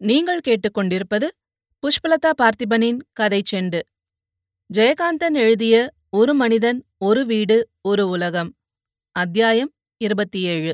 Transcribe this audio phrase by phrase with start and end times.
[0.00, 1.26] நீங்கள் கேட்டுக்கொண்டிருப்பது
[1.82, 3.80] புஷ்பலதா பார்த்திபனின் கதை செண்டு.
[4.70, 8.50] ஜெயகாந்தன் எழுதிய ஒரு மனிதன் ஒரு வீடு ஒரு உலகம்.
[9.16, 9.70] அத்தியாயம்
[10.00, 10.72] இருபத்தி ஏழு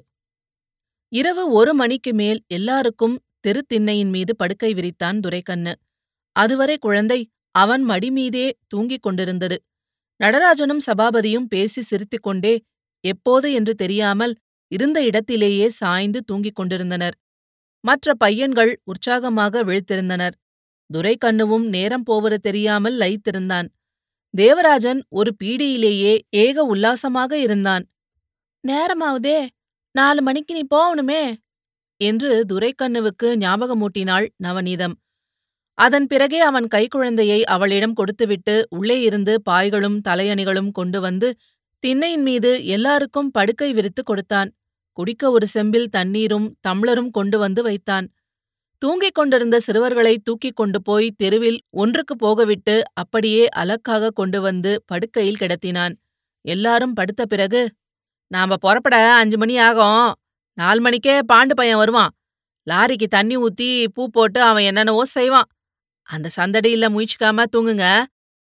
[1.12, 5.74] இரவு ஒரு மணிக்கு மேல் எல்லாருக்கும் திருத்திண்ணையின் மீது படுக்கை விரித்தான் துரைக்கண்ணு.
[6.36, 7.20] அதுவரை குழந்தை
[7.54, 9.56] அவன் மடி மீதே தூங்கிக் கொண்டிருந்தது.
[10.20, 12.54] நடராஜனும் சபாபதியும் பேசி சிரித்துக்கொண்டே
[13.04, 13.52] எப்போது?
[13.52, 14.34] என்று தெரியாமல்
[14.72, 17.16] இருந்த இடத்திலேயே சாய்ந்து தூங்கிக் கொண்டிருந்தனர்.
[17.84, 20.34] மற்ற பையன்கள் உற்சாகமாக விழித்திருந்தனர்.
[20.90, 23.68] துரைக்கண்ணுவும் நேரம் போவது தெரியாமல் லயித்திருந்தான்.
[24.34, 27.84] தேவராஜன் ஒரு பீடியிலேயே ஏக உல்லாசமாக இருந்தான்.
[28.64, 29.38] நேரமாவுதே
[29.94, 31.22] நாலு மணிக்கு நீ போகணுமே
[32.00, 34.94] என்று துரைக்கண்ணுவுக்கு ஞாபகமூட்டினாள் நவநீதம்.
[35.78, 41.28] அதன் பிறகே அவன் கைக்குழந்தையை அவளிடம் கொடுத்துவிட்டு உள்ளே இருந்து பாய்களும் தலையணிகளும் கொண்டு வந்து
[41.84, 44.50] திண்ணையின் மீது எல்லாருக்கும் படுக்கை விரித்து கொடுத்தான்.
[44.92, 48.06] குடிக்க ஒரு செம்பில் தண்ணீரும் தம்ளரும் கொண்டு வந்து வைத்தான்.
[48.78, 55.94] தூங்கிக் கொண்டிருந்த சிறுவர்களை தூக்கிக் கொண்டு போய் தெருவில் ஒன்றுக்கு போகவிட்டு அப்படியே அலக்காக கொண்டு வந்து படுக்கையில் கிடத்தினான்.
[56.40, 57.70] எல்லாரும் படுத்த பிறகு
[58.26, 60.12] நாம புறப்பட அஞ்சு மணி ஆகும்.
[60.58, 62.10] நாலு மணிக்கே பாண்டு பையன் வருவான்.
[62.70, 65.48] லாரிக்கு தண்ணி ஊத்தி பூ போட்டு அவன் என்னென்னவோ செய்வான்.
[66.08, 67.86] அந்த சந்தடியில முயற்சிக்காம தூங்குங்க.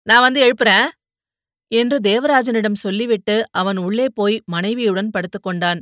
[0.03, 0.89] நான் வந்து எழுப்புறேன்.
[1.73, 5.81] என்று தேவராஜனிடம் சொல்லிவிட்டு அவன் உள்ளே போய் மனைவியுடன் படுத்துக்கொண்டான்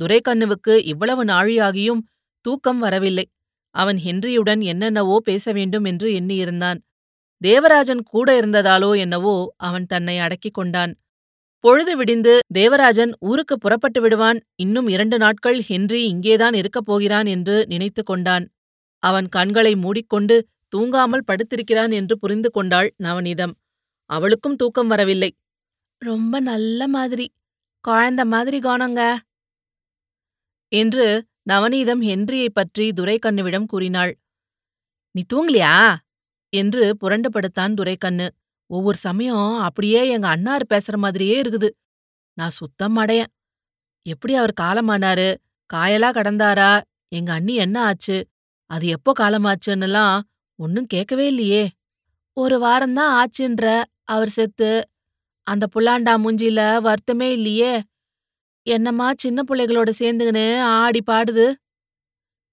[0.00, 2.02] துரைக்கண்ணுவுக்கு இவ்வளவு நாழியாகியும்
[2.40, 3.26] தூக்கம் வரவில்லை.
[3.74, 6.78] அவன் ஹென்ரியுடன் என்னென்னவோ பேச வேண்டும் என்று எண்ணியிருந்தான்.
[7.42, 10.92] தேவராஜன் கூட இருந்ததாலோ என்னவோ அவன் தன்னை அடக்கிக் கொண்டான்.
[11.64, 14.38] பொழுது விடிந்து தேவராஜன் ஊருக்கு புறப்பட்டு விடுவான்.
[14.56, 18.44] இன்னும் இரண்டு நாட்கள் ஹென்றி இங்கேதான் இருக்கப் போகிறான் என்று நினைத்து கொண்டான்.
[19.02, 20.36] அவன் கண்களை மூடிக்கொண்டு
[20.76, 23.54] தூங்காமல் படுத்திருக்கிறான் என்று புரிந்து கொண்டாள் நவநீதம்.
[24.10, 25.30] அவளுக்கும் தூக்கம் வரவில்லை.
[26.02, 27.26] ரொம்ப நல்ல மாதிரி.
[27.88, 29.16] குழந்த மாதிரி காணங்க.
[30.70, 34.18] என்று நவநீதம் ஹென்ரியைப் பற்றி துரைக்கண்ணுவிடம் கூறினாள்.
[35.10, 35.96] நீ தூங்கலியா?
[36.48, 38.34] என்று புரண்டு படுத்தான் துரைக்கண்ணு.
[38.66, 41.68] ஒவ்வொரு சமயம் அப்படியே எங்க அண்ணாரு பேசுற மாதிரியே இருக்குது.
[42.34, 43.32] நான் சுத்தம் அடையன்.
[44.02, 45.34] எப்படி அவர் காலமானாரு?
[45.74, 46.80] காயலா கடந்தாரா?
[47.08, 48.28] எங்க அண்ணி என்ன ஆச்சு?
[48.66, 50.20] அது எப்போ காலமாச்சுன்னுலாம்
[50.56, 51.70] ஒன்னும் கேட்கவே இல்லையே.
[52.32, 54.88] ஒரு வாரம்தான் ஆச்சுன்ற அவர் செத்து.
[55.42, 57.82] அந்த புல்லாண்டா மூஞ்சில வருத்தமே இல்லையே.
[58.66, 61.46] என்னம்மா சின்ன பிள்ளைகளோட சேர்ந்துகின்னு ஆடி பாடுது?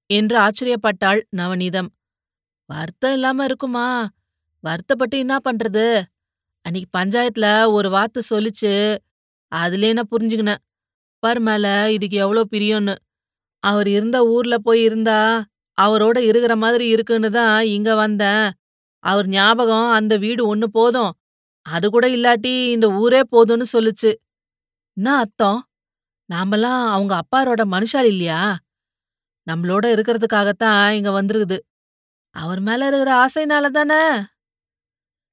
[0.10, 1.90] என்று ஆச்சரியப்பட்டாள் நவநீதம்.
[2.70, 3.88] வருத்தம் இல்லாம இருக்குமா?
[4.64, 5.86] வருத்தப்பட்டு என்ன பண்றது?
[6.66, 8.74] அன்னைக்கு பஞ்சாயத்துல ஒரு வார்த்தை சொல்லிச்சு.
[9.52, 10.64] அதுல என்ன புரிஞ்சுக்கினேன்.
[11.20, 12.96] பர் மேல இதுக்கு எவ்வளோ பிரியம்னு
[13.64, 15.20] அவர் இருந்த ஊர்ல போய் இருந்தா
[15.78, 18.46] அவரோட இருக்கிற மாதிரி இருக்குன்னு தான் இங்க வந்தேன்.
[19.04, 21.12] அவர் ஞாபகம் அந்த வீடு ஒன்னு போதும்.
[21.66, 24.12] அது கூட இல்லாட்டி இந்த ஊரே போதும்னு சொல்லுச்சு.
[24.98, 25.60] என்ன அர்த்தம்?
[26.30, 28.58] நாமெல்லாம் அவங்க அப்பாரோட மனுஷால் இல்லையா?
[29.52, 31.58] நம்மளோட இருக்கிறதுக்காகத்தான் இங்க வந்துருக்குது.
[32.32, 34.24] அவர் மேல இருக்கிற ஆசைனால தானே?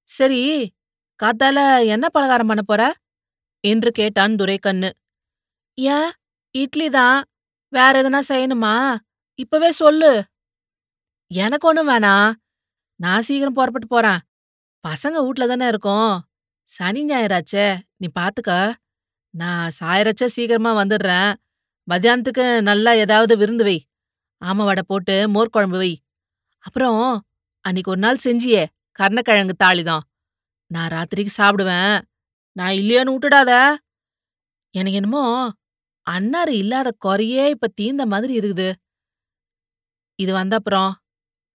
[0.08, 0.72] சரி
[1.22, 2.94] காத்தால என்ன பலகாரம் பண்ண போற?
[3.60, 4.90] என்று கேட்டான் துரைக்கண்ணு.
[5.74, 6.10] ஏன்?
[6.50, 7.24] இட்லி தான்.
[7.68, 8.96] வேற எதனா செய்யணுமா?
[9.34, 10.24] இப்பவே சொல்லு.
[11.26, 12.32] எனக்கு ஒண்ணும் வேணாம்.
[13.00, 14.18] நான் சீக்கிரம் புறப்பட்டு போறேன்.
[14.88, 16.22] பசங்க வீட்ல தானே இருக்கோம்.
[16.64, 17.80] சனி ஞாயிறாச்சே.
[17.96, 18.74] நீ பாத்துக்க.
[19.34, 21.34] நான் சாயரச்ச சீக்கிரமா வந்துடுறேன்.
[21.88, 23.86] மத்தியானத்துக்கு நல்லா ஏதாவது விருந்து வை.
[24.44, 25.92] ஆம வடை போட்டு மோர் குழம்பு வை.
[26.58, 27.26] அப்புறம்
[27.60, 28.66] அன்னைக்கு ஒரு நாள் செஞ்சியே
[28.98, 30.04] கர்ணக்கிழங்கு தாளிதான்.
[30.66, 31.96] நான் ராத்திரிக்கு சாப்பிடுவேன்.
[32.52, 33.52] நான் இல்லையோன்னு விட்டுடாத.
[34.74, 35.24] எனக்கு என்னமோ
[36.10, 38.68] அன்னாரு இல்லாத குறையே இப்ப தீந்த மாதிரி இருக்குது.
[40.18, 40.92] இது வந்த அப்புறம்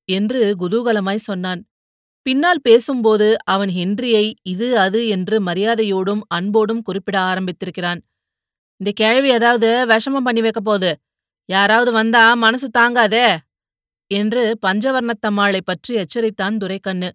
[0.10, 1.69] என்று குதூகலமாய் சொன்னான்.
[2.26, 8.00] பின்னால் பேசும்போது அவன் ஹென்ரியை இது அது என்று மரியாதையோடும் அன்போடும் குறிப்பிட ஆரம்பித்திருக்கிறான்.
[8.82, 10.90] இந்த கேள்வி ஏதாவது விஷமம் பண்ணி வைக்க போது
[11.50, 13.28] யாராவது வந்தா மனசு தாங்காதே
[14.12, 17.10] என்று பஞ்சவர்ணத்தம்மாளை பற்றி எச்சரித்தான் துரைக்கண்ணு.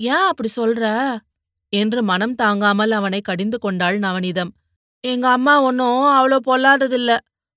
[0.00, 0.84] ஏன் அப்படி சொல்ற?
[1.72, 4.52] என்று மனம் தாங்காமல் அவனை கடிந்து கொண்டாள் நவநீதம்.
[5.04, 7.12] எங்க அம்மா ஒன்னும் அவ்வளோ பொல்லாததில்ல.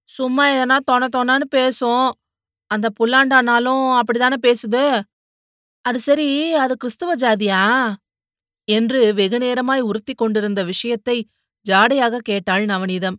[0.10, 2.08] சும்மா எதனா தொண தொணன்னு பேசும்.
[2.72, 4.84] அந்த புல்லாண்டானாலும் அப்படிதானே பேசுது?
[5.86, 7.62] அது சரி அது கிறிஸ்துவ ஜாதியா?
[8.68, 11.18] என்று வெகு நேரமாய் உறுத்தி கொண்டிருந்த விஷயத்தை
[11.66, 13.18] ஜாடையாக கேட்டாள் நவநீதம்.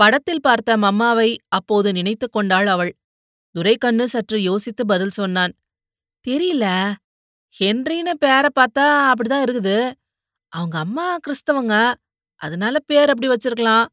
[0.00, 2.92] படத்தில் பார்த்த மம்மாவை அப்போது நினைத்து கொண்டாள் அவள்.
[3.54, 5.52] துரைக்கண்ணு சற்று யோசித்து பதில் சொன்னான்
[6.24, 6.66] தெரியல.
[7.54, 9.76] ஹென்ரின்னு பேரை பார்த்தா அப்படிதான் இருக்குது.
[10.52, 11.74] அவங்க அம்மா கிறிஸ்தவங்க.
[12.40, 13.86] அதனால பேர் அப்படி வச்சிருக்கலாம்.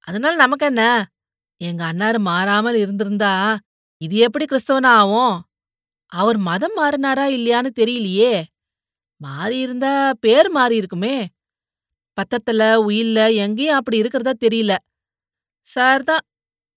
[0.00, 0.84] அதனால நமக்கு என்ன?
[1.60, 3.34] எங்க அண்ணாரு மாறாமல் இருந்திருந்தா
[4.00, 5.34] இது எப்படி கிறிஸ்தவனா ஆகும்
[6.12, 8.44] அவர் மதம் மாறினாரா இல்லையான்னு தெரியலையே.
[9.20, 11.16] மாறியிருந்தா பேர் மாறி இருக்குமே.
[12.16, 14.72] பத்தத்துல உயில்ல எங்கேயும் அப்படி இருக்கிறதா தெரியல.
[15.66, 16.24] சார் தான்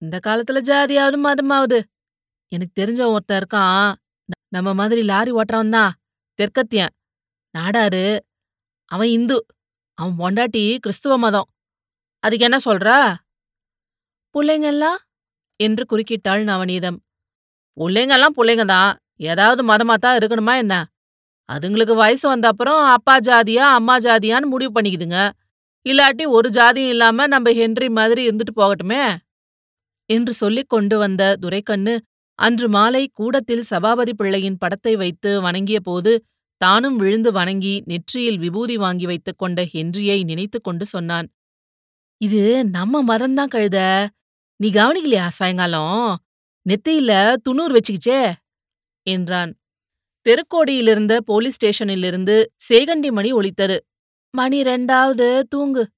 [0.02, 1.78] இந்த காலத்துல ஜாதியாவது மதமாவது.
[2.48, 3.94] எனக்கு தெரிஞ்ச ஒருத்தன் இருக்கான்.
[4.48, 5.92] நம்ம மாதிரி லாரி ஓட்டுறவன் தான்.
[6.38, 6.92] தெற்கத்தியன்.
[7.58, 8.18] நாடாரு.
[8.90, 9.38] அவன் இந்து.
[9.98, 11.48] அவன் பொண்டாட்டி கிறிஸ்துவ மதம்.
[12.22, 12.98] அதுக்கு என்ன சொல்றா?
[14.34, 15.00] புள்ளைங்கெல்லாம்
[15.60, 16.98] என்று குறுக்கிட்டாள் நவநீதம்.
[17.76, 19.01] பிள்ளைங்கெல்லாம் புள்ளைங்க தான்.
[19.22, 20.74] ஏதாவது மதமா தான் இருக்கணுமா என்ன?
[21.48, 25.18] அதுங்களுக்கு வயசு வந்த அப்புறம் அப்பா ஜாதியா அம்மா ஜாதியான்னு முடிவு பண்ணிக்குதுங்க.
[25.86, 29.04] இல்லாட்டி ஒரு ஜாதியும் இல்லாம நம்ம ஹென்றி மாதிரி இருந்துட்டு போகட்டுமே?
[30.10, 31.94] என்று சொல்லிக் கொண்டு வந்த துரைக்கண்ணு
[32.38, 36.12] அன்று மாலை கூடத்தில் சபாபதி பிள்ளையின் படத்தை வைத்து வணங்கிய போது
[36.60, 41.28] தானும் விழுந்து வணங்கி நெற்றியில் விபூதி வாங்கி வைத்துக் கொண்ட ஹென்ரியை நினைத்துக் கொண்டு சொன்னான்
[42.20, 43.78] இது நம்ம மதம்தான் கழுத.
[44.60, 46.04] நீ கவனிக்கலையா சாயங்காலம்?
[46.66, 47.12] நெத்தியில
[47.46, 48.20] துணூர் வச்சுக்கிச்சே.
[49.06, 49.52] என்றான்.
[50.26, 53.84] தெருக்கோடியிலிருந்த போலீஸ் ஸ்டேஷனிலிருந்து சேகண்டி மணி ஒலித்தது.
[54.30, 55.88] மணி ரெண்டாவது தூங்கு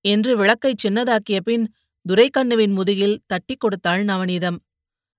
[0.00, 1.74] என்று விளக்கை சின்னதாக்கிய பின்
[2.08, 4.58] துரைக்கண்ணுவின் முதுகில் தட்டிக் கொடுத்தாள் நவநீதம்.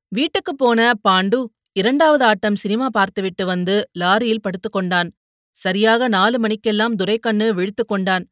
[0.07, 5.09] வீட்டுக்குப் போன பாண்டு இரண்டாவது ஆட்டம் சினிமா பார்த்துவிட்டு வந்து லாரியில் படுத்துக்கொண்டான்
[5.55, 8.25] சரியாக நாலு மணிக்கெல்லாம் துரைக்கண்ணு விழித்துக் கொண்டான்.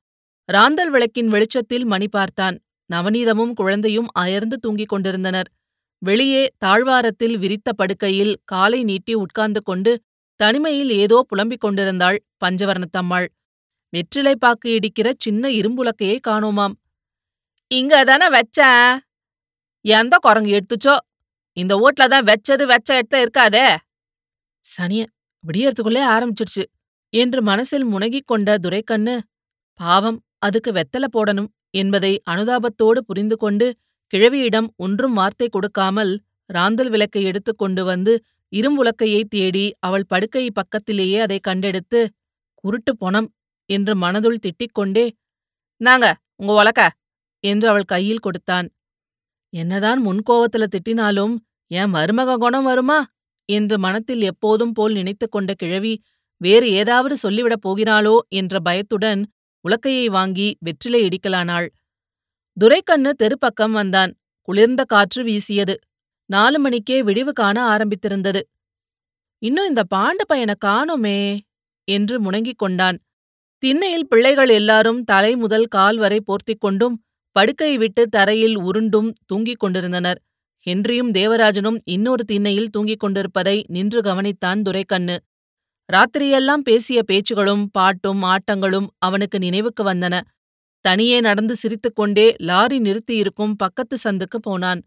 [0.45, 2.59] ராந்தல் விளக்கின் வெளிச்சத்தில் மணி பார்த்தான்.
[2.93, 5.49] நவநீதமும் குழந்தையும் அயர்ந்து தூங்கிக் கொண்டிருந்தனர்.
[6.01, 9.91] வெளியே தாழ்வாரத்தில் விரித்த படுக்கையில் காலை நீட்டி உட்கார்ந்து கொண்டு
[10.39, 13.27] தனிமையில் ஏதோ புலம்பிக் கொண்டிருந்தாள் பஞ்சவர்ணத்தம்மாள்.
[13.93, 16.75] வெற்றிலை பாக்கு இடிக்கிற சின்ன இரும்புலக்கையை காணோமாம்.
[17.71, 18.59] இங்க தானே வச்ச?
[19.85, 20.95] எந்த குரங்கு எடுத்துச்சோ?
[21.57, 23.65] இந்த ஓட்ல தான் வெச்சது வெச்ச இடத்த இருக்காதே?
[24.65, 25.03] சனிய
[25.43, 26.63] விடியறதுக்குள்ளே ஆரம்பிச்சிடுச்சு.
[27.13, 29.15] என்று மனசில் முனகிக் கொண்ட துரைக்கண்ணு
[29.79, 33.67] பாவம் அதுக்கு வெத்தலை போடணும் என்பதை அனுதாபத்தோடு புரிந்து கொண்டு
[34.13, 36.11] கிழவியிடம் ஒன்றும் வார்த்தை கொடுக்காமல்
[36.49, 38.13] ராந்தல் விளக்கை எடுத்துக் கொண்டு வந்து
[38.53, 42.01] இரும்புலக்கையை தேடி அவள் படுக்கை பக்கத்திலேயே அதை கண்டெடுத்து
[42.63, 43.27] குருட்டு பொணம்
[43.69, 45.05] என்று மனதுள் திட்டிக் கொண்டே
[45.81, 46.05] நாங்க
[46.35, 46.81] உங்க உலக்க
[47.43, 48.67] என்று அவள் கையில் கொடுத்தான்.
[49.53, 51.33] என்னதான் முன்கோவத்துல திட்டினாலும்
[51.71, 52.99] என் மருமக குணம் வருமா?
[53.49, 55.93] என்று மனத்தில் எப்போதும் போல் நினைத்துக் கொண்ட கிழவி
[56.41, 58.15] வேறு ஏதாவது சொல்லிவிடப் போகிறாளோ?
[58.29, 59.21] என்ற பயத்துடன்
[59.65, 61.67] உலக்கையை வாங்கி வெற்றிலை இடிக்கலானாள்.
[62.59, 64.11] துரைக்கண்ணு தெருப்பக்கம் வந்தான்.
[64.41, 65.79] குளிர்ந்த காற்று வீசியது.
[66.25, 68.41] நாலு மணிக்கே விடிவு காண ஆரம்பித்திருந்தது.
[69.41, 71.39] இன்னும் இந்த பாண்டு பையனை காணோமே
[71.83, 72.97] என்று முணங்கிக் கொண்டான்.
[73.57, 80.21] திண்ணையில் பிள்ளைகள் எல்லாரும் தலை முதல் கால் வரை போர்த்திக் கொண்டும் படுக்கை விட்டு தரையில் உருண்டும் தூங்கிக் கொண்டிருந்தனர்.
[80.65, 85.17] ஹென்ரியும் தேவராஜனும் இன்னொரு திண்ணையில் தூங்கிக் கொண்டிருப்பதை நின்று கவனித்தான் துரைக்கண்ணு.
[85.93, 90.21] ராத்திரியெல்லாம் பேசிய பேச்சுகளும் பாட்டும் ஆட்டங்களும் அவனுக்கு நினைவுக்கு வந்தன.
[90.81, 94.81] தனியே நடந்து சிரித்துக்கொண்டே லாரி நிறுத்தியிருக்கும் பக்கத்து சந்துக்கு போனான்.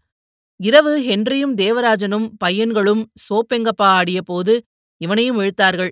[0.56, 4.62] இரவு ஹென்ரியும் தேவராஜனும் பையன்களும் சோப்பெங்கப்பா ஆடிய போது
[4.96, 5.90] இவனையும் இழுத்தார்கள்.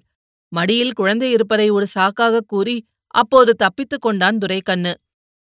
[0.49, 4.95] மடியில் குழந்தை இருப்பதை ஒரு சாக்காகக் கூறி அப்போது தப்பித்துக் கொண்டான் துரைக்கண்ணு.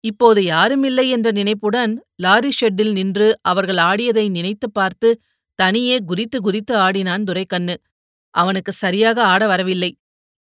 [0.00, 5.20] இப்போது யாருமில்லை என்ற நினைப்புடன் லாரி ஷெட்டில் நின்று அவர்கள் ஆடியதை நினைத்துப் பார்த்து
[5.54, 7.80] தனியே குதித்து குதித்து ஆடினான் துரைக்கண்ணு.
[8.30, 9.96] அவனுக்கு சரியாக ஆட வரவில்லை.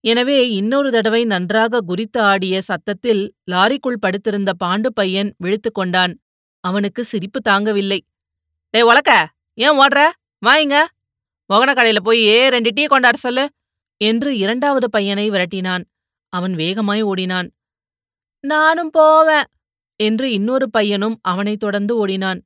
[0.04, 6.12] எனவே இன்னொரு தடவை நன்றாக குறித்து ஆடிய சத்தத்தில் லாரிக்குள் படுத்திருந்த பாண்டு பையன் விழித்துக் கொண்டான்.
[6.64, 8.00] அவனுக்கு சிரிப்பு தாங்கவில்லை.
[8.74, 10.00] டே ஒலக்க ஏன் ஓடுற?
[10.38, 10.74] வாங்க
[11.50, 13.44] மொகன கடையில போய் ரெண்டு டீ கொண்டாட சொல்லு
[14.00, 15.84] என்று இரண்டாவது பையனை விரட்டினான்.
[16.32, 17.48] அவன் வேகமாய் ஓடினான்.
[18.44, 19.48] நானும் போவேன்
[20.00, 22.40] என்று இன்னொரு பையனும் அவனைத் தொடர்ந்து ஓடினான்.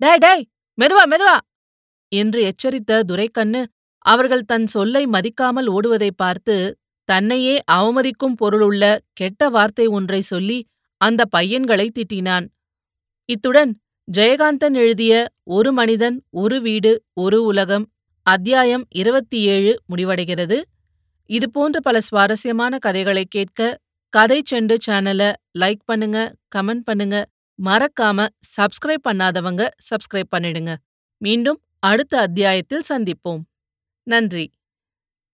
[0.00, 0.44] டே டேய்
[0.78, 1.36] மெதுவா மெதுவா
[2.12, 3.60] என்று எச்சரித்த துரைக்கண்ணு
[4.04, 6.56] அவர்கள் தன் சொல்லை மதிக்காமல் ஓடுவதைப் பார்த்து
[7.08, 10.58] தன்னையே அவமதிக்கும் பொருளுள்ள கெட்ட வார்த்தை ஒன்றை சொல்லி
[11.00, 12.46] அந்த பையன்களை திட்டினான்.
[13.28, 13.72] இத்துடன்
[14.18, 17.86] ஜெயகாந்தன் எழுதிய ஒரு மனிதன் ஒரு வீடு ஒரு உலகம்
[18.26, 20.58] அத்தியாயம் இருபத்தி ஏழு முடிவடைகிறது
[21.30, 23.78] இதுபோன்ற பல சுவாரஸ்யமான கதைகளை கேட்க
[24.12, 26.18] கதை செண்டு சேனலை லைக் பண்ணுங்க
[26.56, 27.16] கமெண்ட் பண்ணுங்க.
[27.58, 30.72] மறக்காம சப்ஸ்கிரைப் பண்ணாதவங்க சப்ஸ்கிரைப் பண்ணிடுங்க.
[31.22, 33.42] மீண்டும் அடுத்த அத்தியாயத்தில் சந்திப்போம்.
[34.06, 34.44] நன்றி.